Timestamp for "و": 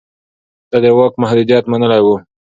2.03-2.07